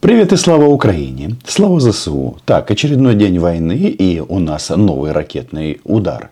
[0.00, 1.30] Привет и слава Украине!
[1.44, 2.38] Слава ЗСУ!
[2.44, 6.30] Так, очередной день войны и у нас новый ракетный удар.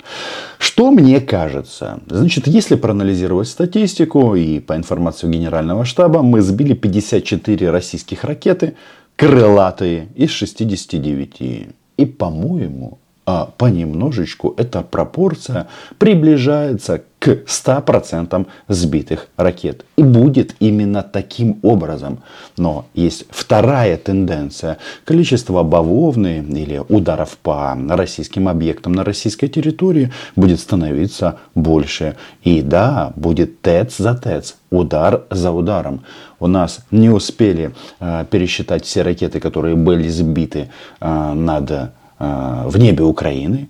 [0.61, 1.99] Что мне кажется?
[2.07, 8.77] Значит, если проанализировать статистику и по информации Генерального штаба, мы сбили 54 российских ракеты,
[9.17, 11.67] крылатые из 69.
[11.97, 15.67] И, по-моему, а понемножечку эта пропорция
[15.99, 19.85] приближается к 100% сбитых ракет.
[19.97, 22.21] И будет именно таким образом.
[22.57, 24.79] Но есть вторая тенденция.
[25.05, 32.17] Количество бавовны или ударов по российским объектам на российской территории будет становиться больше.
[32.43, 36.03] И да, будет ТЭЦ за ТЭЦ, удар за ударом.
[36.39, 40.69] У нас не успели э, пересчитать все ракеты, которые были сбиты
[41.01, 43.69] э, над Э, в небе Украины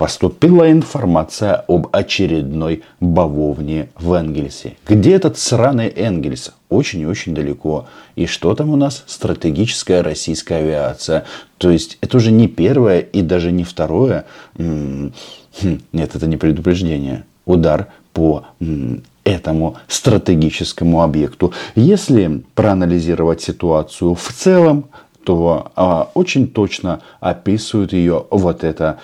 [0.00, 4.78] поступила информация об очередной бавовне в Энгельсе.
[4.88, 6.54] Где этот сраный Энгельс?
[6.70, 7.86] Очень и очень далеко.
[8.16, 9.04] И что там у нас?
[9.06, 11.26] Стратегическая российская авиация.
[11.58, 14.24] То есть это уже не первое и даже не второе.
[14.56, 15.12] Хм,
[15.92, 17.24] нет, это не предупреждение.
[17.44, 18.46] Удар по
[19.24, 21.52] этому стратегическому объекту.
[21.74, 24.86] Если проанализировать ситуацию в целом,
[25.24, 28.98] то а, очень точно описывает ее вот эта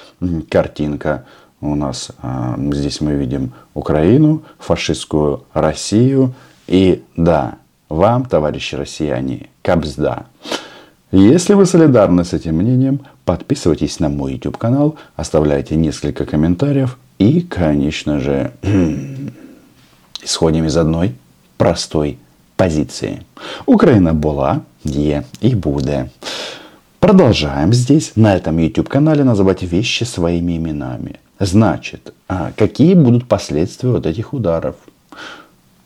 [0.51, 1.25] картинка.
[1.61, 6.35] У нас а, здесь мы видим Украину, фашистскую Россию.
[6.67, 7.57] И да,
[7.89, 10.27] вам, товарищи россияне, кабзда.
[11.13, 17.41] Если вы солидарны с этим мнением, подписывайтесь на мой YouTube канал, оставляйте несколько комментариев и,
[17.41, 18.53] конечно же,
[20.23, 21.15] исходим из одной
[21.57, 22.19] простой
[22.57, 23.23] позиции.
[23.67, 26.07] Украина была, є и буде.
[26.99, 31.17] Продолжаем здесь, на этом YouTube-канале, называть вещи своими именами.
[31.41, 34.75] Значит, а какие будут последствия вот этих ударов?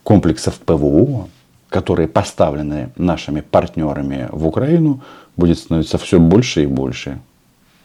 [0.02, 1.28] Комплексов ПВО,
[1.68, 5.00] которые поставлены нашими партнерами в Украину,
[5.36, 7.18] будет становиться все больше и больше.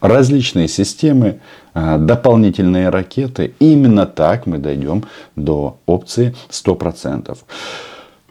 [0.01, 1.39] Различные системы,
[1.73, 3.53] а, дополнительные ракеты.
[3.59, 5.03] Именно так мы дойдем
[5.35, 7.37] до опции 100%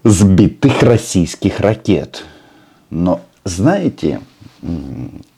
[0.05, 2.25] сбитых российских ракет.
[2.91, 4.21] Но знаете,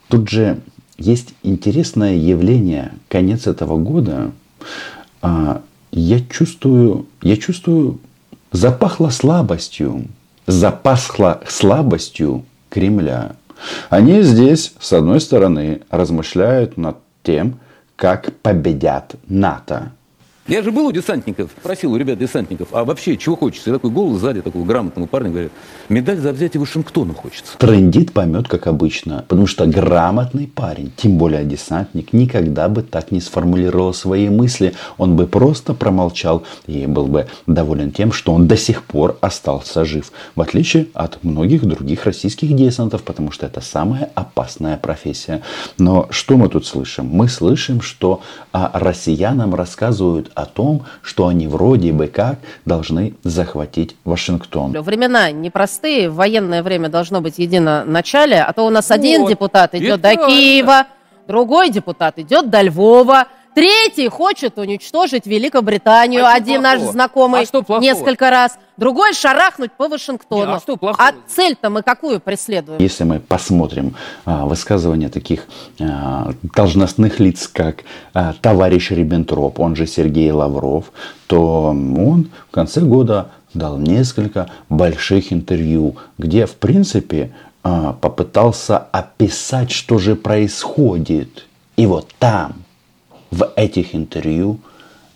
[0.09, 0.61] тут же
[0.99, 2.93] есть интересное явление.
[3.09, 4.33] Конец этого года.
[5.23, 7.99] А, я чувствую, я чувствую,
[8.53, 10.07] запахло слабостью.
[10.47, 13.37] Запахло слабостью Кремля.
[13.91, 17.59] Они здесь, с одной стороны, размышляют над тем,
[17.97, 19.93] как победят НАТО.
[20.49, 23.71] Я же был у десантников, просил у ребят десантников, а вообще чего хочется?
[23.71, 25.51] И такой голос сзади, такого грамотного парня говорит,
[25.89, 27.59] медаль за взятие Вашингтона хочется.
[27.59, 33.21] Трендит поймет, как обычно, потому что грамотный парень, тем более десантник, никогда бы так не
[33.21, 34.75] сформулировал свои мысли.
[34.99, 39.85] Он бы просто промолчал и был бы доволен тем, что он до сих пор остался
[39.85, 40.13] жив.
[40.37, 45.43] В отличие от многих других российских десантов, потому что это самая опасная профессия.
[45.77, 47.07] Но что мы тут слышим?
[47.07, 48.21] Мы слышим, что
[48.53, 54.73] а, россиянам рассказывают о том, что они вроде бы как должны захватить Вашингтон.
[54.73, 59.27] Времена непростые, в военное время должно быть едино начале, а то у нас вот, один
[59.27, 60.87] депутат идет до Киева,
[61.27, 68.29] другой депутат идет до Львова, Третий хочет уничтожить Великобританию, а один наш знакомый а несколько
[68.29, 68.59] раз.
[68.77, 70.45] Другой шарахнуть по Вашингтону.
[70.45, 72.79] Не, а, что а цель-то мы какую преследуем?
[72.79, 73.97] Если мы посмотрим
[74.27, 75.47] а, высказывания таких
[75.81, 80.93] а, должностных лиц, как а, товарищ Риббентроп, он же Сергей Лавров,
[81.27, 89.71] то он в конце года дал несколько больших интервью, где, в принципе, а, попытался описать,
[89.71, 91.47] что же происходит.
[91.79, 92.66] И вот там,
[93.37, 94.59] в этих интервью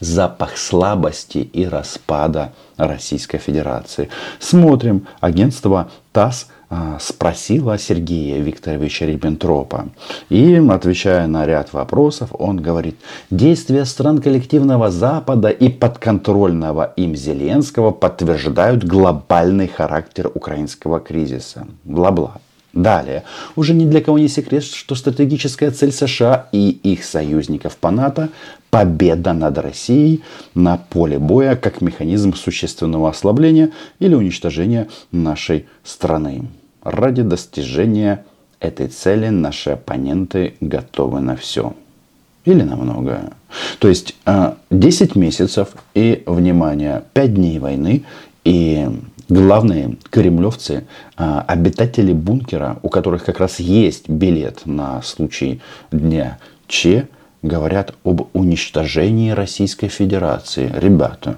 [0.00, 4.08] запах слабости и распада Российской Федерации.
[4.38, 9.88] Смотрим, агентство ТАСС а, спросила Сергея Викторовича Риббентропа.
[10.28, 12.96] И, отвечая на ряд вопросов, он говорит,
[13.30, 21.66] действия стран коллективного Запада и подконтрольного им Зеленского подтверждают глобальный характер украинского кризиса.
[21.84, 22.40] Бла-бла.
[22.72, 23.24] Далее.
[23.56, 28.28] Уже ни для кого не секрет, что стратегическая цель США и их союзников по НАТО–
[28.70, 30.22] победа над Россией
[30.54, 36.46] на поле боя как механизм существенного ослабления или уничтожения нашей страны.
[36.82, 38.24] Ради достижения
[38.60, 41.74] этой цели наши оппоненты готовы на все.
[42.46, 43.32] Или на многое.
[43.80, 44.16] То есть
[44.70, 48.04] 10 а, месяцев и, внимание, 5 дней войны
[48.44, 48.88] и
[49.30, 50.84] главные кремлевцы,
[51.16, 55.60] а, обитатели бункера, у которых как раз есть билет на случай
[55.90, 57.08] дня Че,
[57.42, 60.70] говорят об уничтожении Российской Федерации.
[60.74, 61.36] Ребята,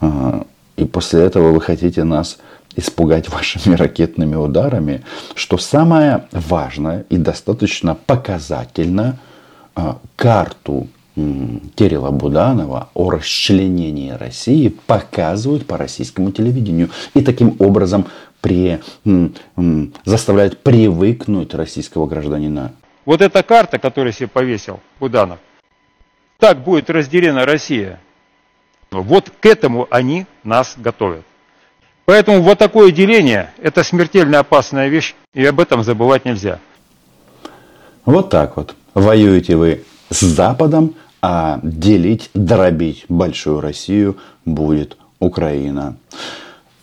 [0.00, 0.46] а,
[0.76, 2.38] и после этого вы хотите нас
[2.76, 5.02] испугать вашими ракетными ударами,
[5.34, 9.18] что самое важное и достаточно показательно
[9.74, 16.90] а, карту Кирилла Буданова о расчленении России показывают по российскому телевидению.
[17.14, 18.06] И таким образом
[18.42, 18.80] при,
[20.04, 22.72] заставляют привыкнуть российского гражданина.
[23.06, 25.38] Вот эта карта, которую себе повесил Буданов,
[26.38, 27.98] так будет разделена Россия.
[28.90, 31.24] Вот к этому они нас готовят.
[32.04, 36.60] Поэтому вот такое деление– это смертельно опасная вещь, и об этом забывать нельзя.
[38.04, 38.76] Вот так вот.
[38.94, 45.96] Воюете вы с Западом, а делить, дробить большую Россию будет Украина.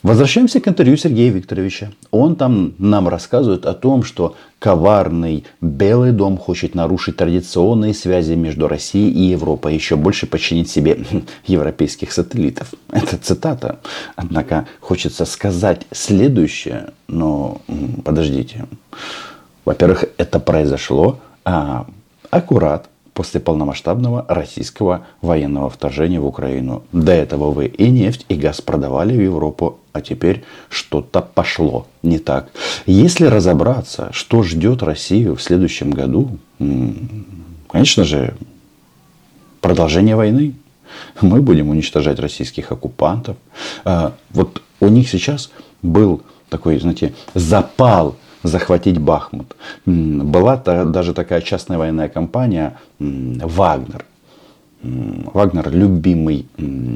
[0.04, 1.94] Возвращаемся к интервью Сергея Викторовича.
[2.12, 8.68] Он там нам рассказывает о том, что коварный Белый дом хочет нарушить традиционные связи между
[8.68, 11.06] Россией и Европой, еще больше подчинить себе
[11.46, 12.74] европейских сателлитов.
[12.92, 13.80] Это цитата.
[14.18, 17.62] Однако хочется сказать следующее, но
[18.04, 18.66] подождите.
[19.64, 21.88] Во-первых, это произошло а,
[22.30, 26.84] аккурат после полномасштабного российского военного вторжения в Украину.
[26.92, 32.20] До этого вы и нефть, и газ продавали в Европу, а теперь что-то пошло не
[32.20, 32.50] так.
[32.86, 36.38] Если разобраться, что ждет Россию в следующем году,
[37.68, 38.36] конечно же,
[39.64, 40.54] продолжение войны.
[41.22, 43.38] Мы будем уничтожать российских оккупантов.
[43.86, 45.52] А, вот у них сейчас
[45.82, 49.56] был такой, знаете, запал захватить Бахмут.
[49.86, 54.06] Была даже такая частная военная компания «Вагнер».
[54.84, 56.46] Вагнер– любимый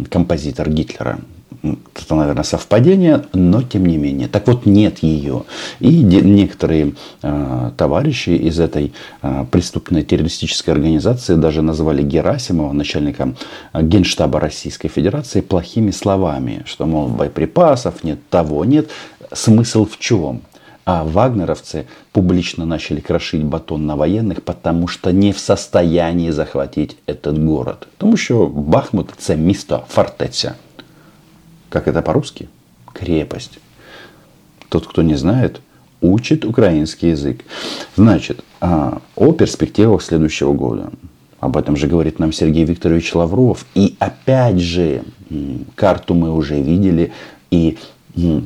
[0.10, 1.20] композитор Гитлера.
[1.64, 4.28] Это, наверное, совпадение, но тем не менее.
[4.28, 5.44] Так вот, нет ее.
[5.80, 13.34] И некоторые э, товарищи из этой э, преступной террористической организации даже назвали Герасимова, начальника
[13.74, 18.90] Генштаба Российской Федерации, плохими словами, что, мол, боеприпасов нет, того нет.
[19.34, 20.42] Смысл в чем?
[20.88, 27.38] А вагнеровцы публично начали крошить батон на военных, потому что не в состоянии захватить этот
[27.46, 27.88] город.
[27.98, 30.54] Тому що Бахмут– це місто, фортеця.
[31.70, 32.48] Как это по-русски?
[32.94, 33.60] Крепость.
[34.70, 35.60] Тот, кто не знает,
[36.00, 37.44] учит украинский язык.
[37.98, 40.90] Значит, а, о перспективах следующего года.
[41.42, 43.66] Об этом же говорит нам Сергей Викторович Лавров.
[43.76, 45.04] И опять же,
[45.76, 47.12] карту мы уже видели,
[47.52, 47.78] и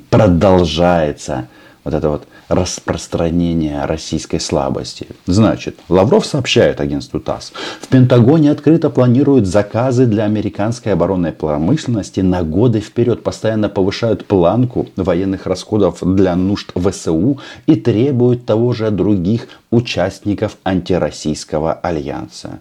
[0.10, 1.48] продолжается
[1.84, 5.08] вот это вот распространение российской слабости.
[5.26, 12.44] Значит, Лавров сообщает агентству ТАСС, в Пентагоне открыто планируют заказы для американской оборонной промышленности на
[12.44, 18.98] годы вперед, постоянно повышают планку военных расходов для нужд ВСУ и требуют того же от
[18.98, 22.60] других участников антироссийского альянса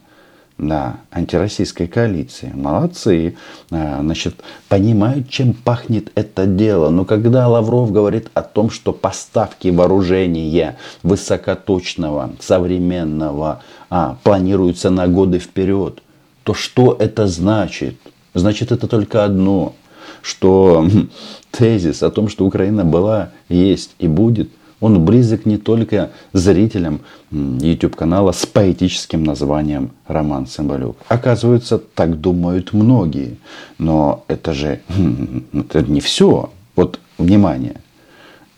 [0.61, 2.53] да, антироссийской коалиции.
[2.55, 3.37] Молодцы.
[3.71, 4.35] А, значит,
[4.69, 6.91] понимают, чем пахнет это дело.
[6.91, 15.39] Но когда Лавров говорит о том, что поставки вооружения высокоточного, современного а, планируются на годы
[15.39, 16.03] вперед,
[16.43, 17.97] то что это значит?
[18.35, 19.75] Значит, это только одно,
[20.21, 20.87] что
[21.51, 27.01] тезис о том, что Украина была, есть и будет, он близок не только зрителям
[27.31, 30.97] YouTube-канала с поэтическим названием «Роман Цымбалюк».
[31.09, 33.37] Оказывается, так думают многие.
[33.79, 34.81] Но это же
[35.53, 36.51] это не все.
[36.77, 37.77] Вот, внимание.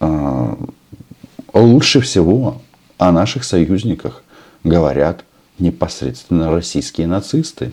[0.01, 0.57] А,
[1.53, 2.63] лучше всего
[2.99, 4.23] о наших союзниках
[4.65, 5.25] говорят
[5.63, 7.73] непосредственно российские нацисты.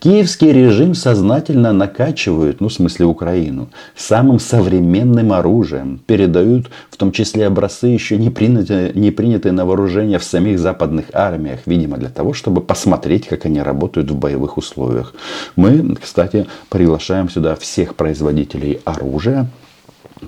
[0.00, 6.00] Киевский режим сознательно накачивают, ну в смысле Украину, самым современным оружием.
[6.06, 11.06] Передают в том числе образцы еще не принятые, не принятые на вооружение в самих западных
[11.12, 11.60] армиях.
[11.66, 15.14] Видимо для того, чтобы посмотреть, как они работают в боевых условиях.
[15.54, 19.48] Мы, кстати, приглашаем сюда всех производителей оружия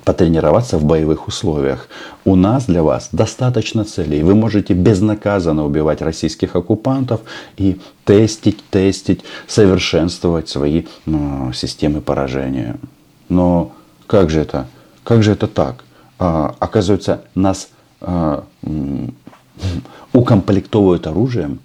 [0.04, 1.88] потренироваться в боевых условиях.
[2.25, 4.23] У нас для вас достаточно целей.
[4.23, 7.21] Вы можете безнаказанно убивать российских оккупантов
[7.57, 12.76] и тестить, тестить, совершенствовать свои ну, системы поражения.
[13.28, 13.73] Но
[14.07, 14.66] как же это?
[15.04, 15.85] Как же это так?
[16.18, 17.68] А, оказывается, нас
[18.00, 18.45] а,
[20.12, 21.61] укомплектовывают оружием,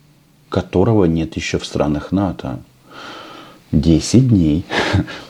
[0.48, 2.60] которого нет еще в странах НАТО.
[3.74, 4.65] 10 дней,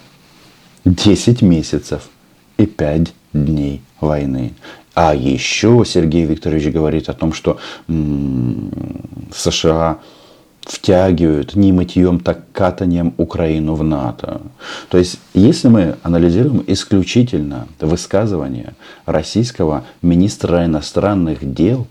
[0.86, 2.10] 10 месяцев
[2.58, 4.54] и пять дней войны.
[4.96, 7.58] А еще Сергей Викторович говорит о том, что
[9.36, 9.98] США
[10.62, 14.42] втягивают не мытьем, так катанием Украину в НАТО.
[14.90, 21.88] То есть, если мы анализируем исключительно высказывания российского министра иностранных дел,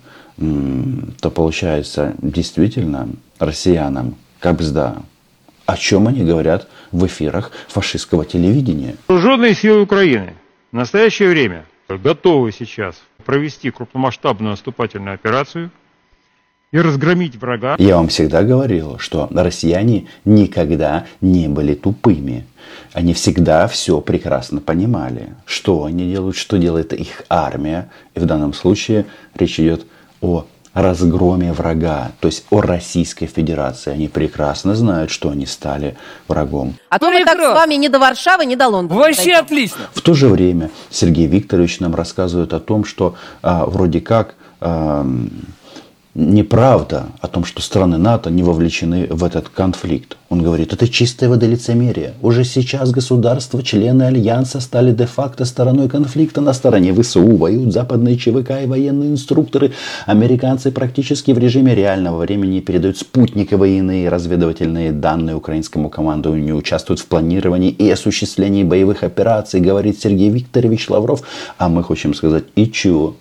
[1.20, 5.02] то получается действительно россиянам кабзда.
[5.66, 8.96] О чем они говорят в эфирах фашистского телевидения?
[9.08, 10.34] Вооруженные силы Украины
[10.72, 15.70] в настоящее время готовы сейчас провести крупномасштабную наступательную операцию
[16.72, 17.76] и разгромить врага.
[17.78, 22.46] Я вам всегда говорил, что россияне никогда не были тупыми.
[22.94, 27.90] Они всегда все прекрасно понимали, что они делают, что делает их армия.
[28.14, 29.86] И в данном случае речь идет
[30.22, 33.92] о разгроме врага, то есть о Российской Федерации.
[33.92, 35.96] Они прекрасно знают, что они стали
[36.28, 36.74] врагом.
[36.88, 38.98] А то мы так с вами ни до Варшавы, ни до Лондона.
[38.98, 39.44] Вообще дойдем.
[39.44, 39.80] отлично.
[39.92, 45.06] В то же время Сергей Викторович нам рассказывает о том, что а, вроде как а,
[46.14, 50.16] неправда о том, что страны НАТО не вовлечены в этот конфликт.
[50.28, 52.14] Он говорит, это чистое воды лицемерие.
[52.20, 56.40] Уже сейчас государства, члены Альянса стали де-факто стороной конфликта.
[56.40, 59.72] На стороне ВСУ воюют западные ЧВК и военные инструкторы.
[60.06, 67.06] Американцы практически в режиме реального времени передают спутниковые иные разведывательные данные украинскому командованию, участвуют в
[67.06, 71.22] планировании и осуществлении боевых операций, говорит Сергей Викторович Лавров.
[71.56, 73.16] А мы хотим сказать, и чего?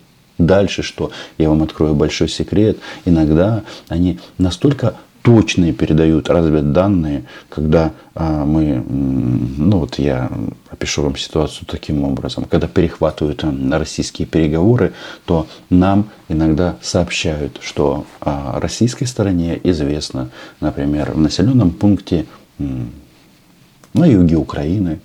[0.45, 1.11] Дальше что?
[1.37, 2.77] Я вам открою большой секрет.
[3.05, 10.31] Иногда они настолько точные передают разведданные, когда а, мы, ну вот я
[10.71, 14.93] опишу вам ситуацию таким образом, когда перехватывают а, российские переговоры,
[15.25, 22.25] то нам иногда сообщают, что а, российской стороне известно, например, в населенном пункте
[22.57, 25.01] на юге Украины,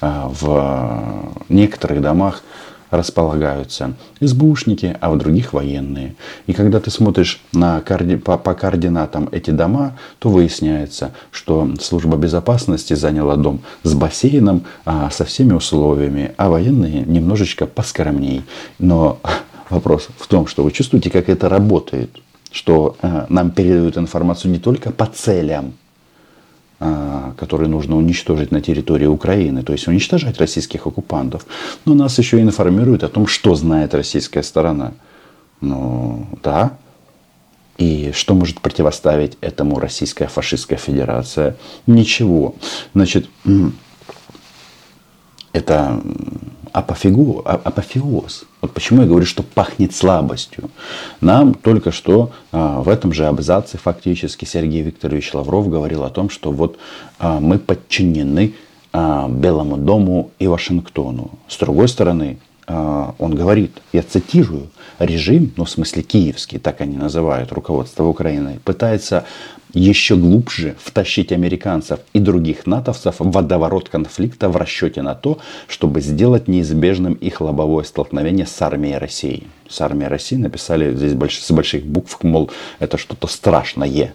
[0.00, 2.42] а, в некоторых домах
[2.90, 6.14] располагаются избушники, а в других военные.
[6.46, 7.80] И когда ты смотришь на,
[8.24, 15.10] по, по координатам эти дома, то выясняется, что служба безопасности заняла дом с бассейном, а,
[15.10, 18.44] со всеми условиями, а военные немножечко поскромней.
[18.78, 19.18] Но
[19.70, 22.10] вопрос в том, что вы чувствуете, как это работает,
[22.50, 25.74] что а, нам передают информацию не только по целям,
[26.78, 31.46] которые нужно уничтожить на территории Украины, то есть уничтожать российских оккупантов.
[31.84, 34.92] Но нас еще информируют о том, что знает российская сторона.
[35.60, 36.76] Ну, да.
[37.78, 41.56] И что может противоставить этому Российская фашистская федерация?
[41.86, 42.54] Ничего.
[42.94, 43.28] Значит,
[45.52, 46.00] это
[46.76, 48.44] апофигу, а, апофеоз.
[48.60, 50.70] Вот почему я говорю, что пахнет слабостью.
[51.22, 56.28] Нам только что а, в этом же абзаце фактически Сергей Викторович Лавров говорил о том,
[56.28, 56.78] что вот
[57.18, 58.54] а, мы подчинены
[58.92, 61.30] Белому дому и Вашингтону.
[61.48, 64.68] С другой стороны, он говорит, я цитирую,
[64.98, 69.26] режим, ну в смысле киевский, так они называют руководство Украины, пытается
[69.76, 76.00] еще глубже втащить американцев и других натовцев в водоворот конфликта в расчете на то, чтобы
[76.00, 79.44] сделать неизбежным их лобовое столкновение с армией России.
[79.68, 84.14] С армией России написали здесь больш, с больших букв, мол, это что-то страшное.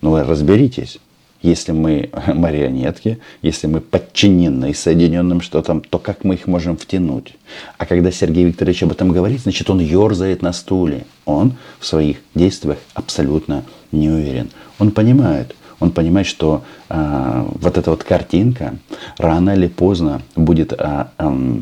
[0.00, 0.98] Но вы разберитесь,
[1.40, 7.36] если мы марионетки, если мы подчинены Соединенным Штатам, то как мы их можем втянуть?
[7.78, 11.06] А когда Сергей Викторович об этом говорит, значит, он ерзает на стуле.
[11.26, 14.50] Он в своих действиях абсолютно не уверен.
[14.78, 18.74] Он понимает, он понимает, что э, вот эта вот картинка
[19.18, 21.58] рано или поздно будет э, э,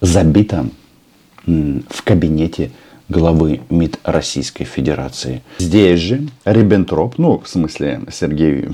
[0.00, 0.66] забита
[1.46, 2.72] в кабинете
[3.08, 5.42] главы МИД Российской Федерации.
[5.58, 8.64] Здесь же Риббентроп, ну, в смысле Сергей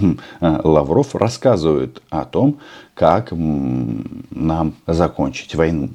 [0.41, 2.59] э, Лавров, рассказывает о том,
[2.95, 5.91] как нам закончить войну.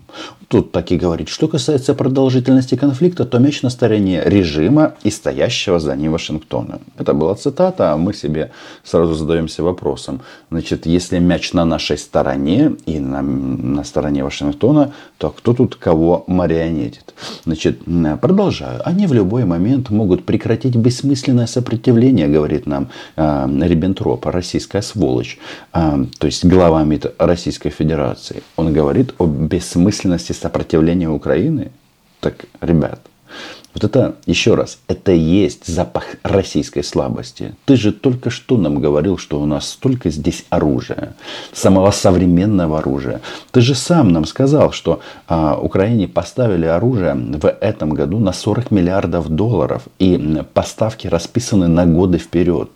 [0.48, 5.78] Тут так и говорит, что касается продолжительности конфликта, то мяч на стороне режима и стоящего
[5.78, 6.80] за ним Вашингтона.
[6.98, 8.52] Это была цитата, а мы себе
[8.84, 10.22] сразу задаемся вопросом.
[10.50, 16.24] Значит, если мяч на нашей стороне и на, на стороне Вашингтона, то кто тут кого
[16.28, 17.14] марионетит?
[17.44, 17.82] Значит,
[18.22, 18.82] продолжаю.
[18.88, 22.88] Они в любой момент могут прекратить бессмысленное сопротивление, говорит нам
[23.18, 25.38] э, Риббентроп, российская сволочь.
[25.74, 28.42] Э, то есть глава МИД Российской Федерации.
[28.56, 31.72] Он говорит о бессмысленности сопротивления Украины.
[32.20, 33.00] Так, ребят,
[33.74, 37.54] вот это, еще раз, это есть запах российской слабости.
[37.66, 41.14] Ты же только что нам говорил, что у нас столько здесь оружия,
[41.54, 43.22] самого современного оружия.
[43.52, 48.72] Ты же сам нам сказал, что а, Украине поставили оружие в этом году на 40
[48.72, 52.72] миллиардов долларов, и поставки расписаны на годы вперед.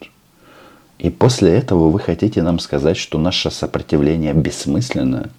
[1.01, 5.31] И после этого вы хотите нам сказать, что наше сопротивление бессмысленно?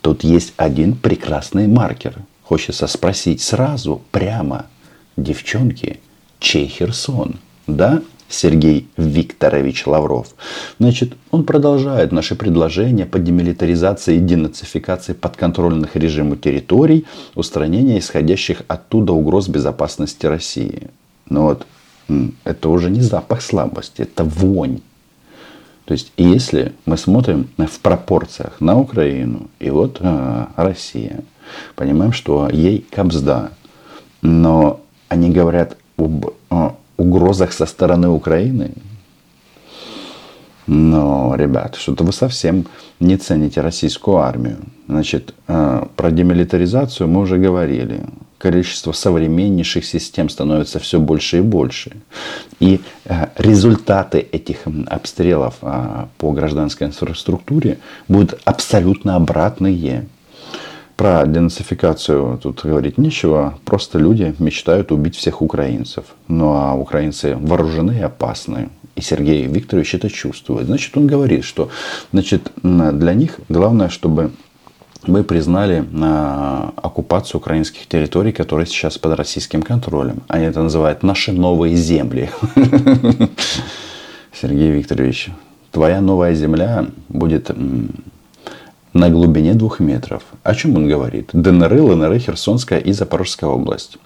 [0.00, 2.14] Тут есть один прекрасный маркер.
[2.42, 4.66] Хочется спросить сразу, прямо,
[5.18, 6.00] девчонки,
[6.38, 7.36] чей Херсон?
[7.66, 8.00] Да,
[8.30, 10.28] Сергей Викторович Лавров.
[10.78, 19.12] Значит, он продолжает наши предложения по демилитаризации и денацификации подконтрольных режиму территорий, устранения исходящих оттуда
[19.12, 20.88] угроз безопасности России.
[21.28, 21.66] Но вот
[22.44, 24.80] это уже не запах слабости, это вонь.
[25.86, 31.22] То есть, если мы смотрим в пропорциях на Украину и вот э, Россия,
[31.76, 33.50] понимаем, что ей кобзда.
[34.20, 36.32] Но они говорят об
[36.96, 38.72] угрозах со стороны Украины.
[40.66, 42.66] Но, ребят, что-то вы совсем
[42.98, 44.58] не цените российскую армию.
[44.88, 48.04] Значит, э, про демилитаризацию мы уже говорили.
[48.46, 51.96] Количество современнейших систем становится все больше и больше.
[52.60, 60.06] И э, результаты этих обстрелов э, по гражданской инфраструктуре будут абсолютно обратные.
[60.94, 63.58] Про денацификацию тут говорить нечего.
[63.64, 66.04] Просто люди мечтают убить всех украинцев.
[66.28, 68.68] Ну а украинцы вооружены и опасны.
[68.94, 70.66] И Сергей Викторович это чувствует.
[70.66, 71.68] Значит, он говорит, что
[72.12, 74.30] значит, для них главное, чтобы
[75.06, 80.22] мы признали а, оккупацию украинских территорий, которые сейчас под российским контролем.
[80.28, 82.30] Они это называют наши новые земли.
[84.32, 85.30] Сергей Викторович,
[85.70, 87.50] твоя новая земля будет
[88.92, 90.22] на глубине двух метров.
[90.42, 91.30] О чем он говорит?
[91.32, 93.98] ДНР, ЛНР, Херсонская и Запорожская область.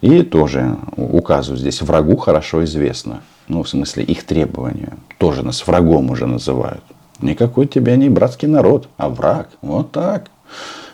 [0.00, 3.20] И тоже указу здесь врагу хорошо известно.
[3.48, 4.92] Ну, в смысле, их требования.
[5.18, 6.82] Тоже нас врагом уже называют.
[7.20, 9.48] Никакой тебе не братский народ, а враг.
[9.60, 10.30] Вот так.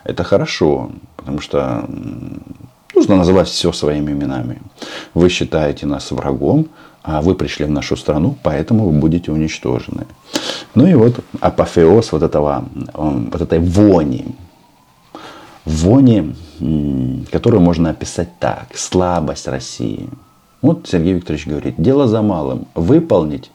[0.05, 1.89] Это хорошо, потому что
[2.95, 4.61] нужно называть все своими именами.
[5.15, 6.67] Вы считаете нас врагом,
[7.03, 10.07] а вы пришли в нашу страну, поэтому вы будете уничтожены.
[10.75, 14.25] Ну и вот апофеоз вот этого, вот этой вони.
[15.65, 16.35] Вони,
[17.33, 18.67] которую можно описать так.
[18.75, 20.09] Слабость России.
[20.65, 22.69] Вот Сергей Викторович говорит, дело за малым.
[22.75, 23.51] Выполнить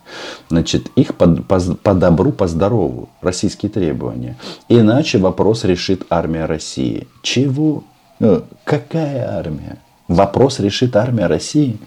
[0.48, 4.38] значит, их по, по, по добру, по здорову, российские требования.
[4.70, 7.08] Иначе вопрос решит армия России.
[7.24, 7.84] Чего?
[8.20, 9.80] Э, какая армия?
[10.08, 11.80] Вопрос решит армия России.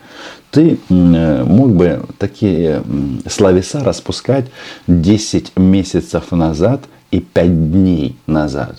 [0.50, 2.83] Ты э, мог бы такие
[3.29, 4.47] словеса распускать
[4.88, 6.81] 10 месяцев назад
[7.12, 8.76] и 5 дней назад.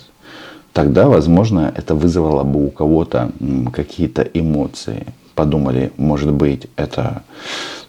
[0.74, 3.32] Тогда, возможно, это вызвало бы у кого-то
[3.72, 5.06] какие-то эмоции.
[5.34, 7.22] Подумали, может быть, это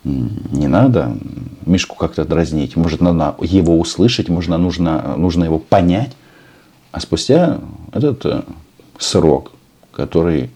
[0.04, 1.16] не надо
[1.66, 2.76] Мишку как-то дразнить.
[2.76, 6.12] Может, надо его услышать, можно, нужно, нужно его понять.
[6.92, 7.60] А спустя
[7.92, 8.42] этот э,
[8.98, 9.52] срок,
[9.92, 10.50] который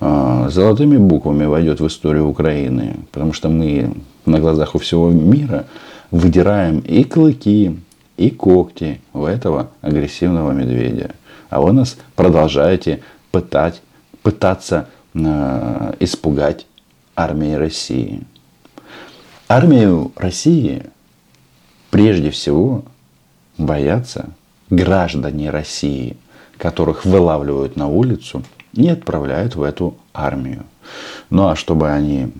[0.00, 3.94] а, золотыми буквами войдет в историю Украины, потому что мы
[4.26, 5.64] на глазах у всего мира
[6.10, 7.78] выдираем и клыки,
[8.16, 11.12] и когти у этого агрессивного медведя.
[11.50, 13.82] А вы нас продолжаете пытать,
[14.22, 16.66] пытаться э, испугать
[17.14, 18.22] армией России.
[19.48, 20.84] Армию России
[21.90, 22.84] прежде всего
[23.56, 24.30] боятся
[24.70, 26.16] граждане России,
[26.58, 30.64] которых вылавливают на улицу не отправляют в эту армию.
[31.30, 32.32] Ну а чтобы они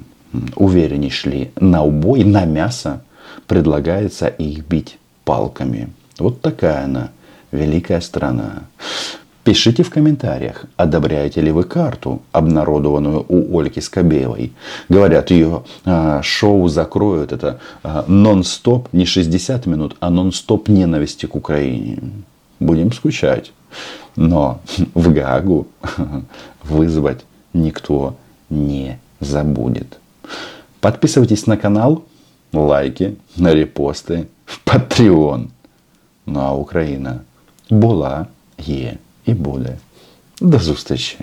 [0.56, 3.04] увереннее шли на убой, на мясо,
[3.46, 5.92] предлагается их бить палками.
[6.18, 7.10] Вот такая она,
[7.52, 8.64] великая страна.
[9.44, 14.52] Пишите в комментариях, одобряете ли вы карту, обнародованную у Ольги Скобеевой.
[14.88, 17.32] Говорят, ее а, шоу закроют.
[17.32, 21.98] Это а, нон-стоп, не 60 минут, а нон-стоп ненависти к Украине.
[22.58, 23.52] Будем скучать.
[24.16, 24.60] Но
[24.94, 25.66] в Гагу
[26.62, 28.16] вызвать никто
[28.48, 29.98] не забудет.
[30.80, 32.04] Подписывайтесь на канал,
[32.54, 35.48] лайки, на репосты, в Patreon.
[36.26, 37.20] Ну а Україна
[37.70, 38.26] була,
[38.58, 39.77] є і буде.
[40.41, 41.17] До зустрічі!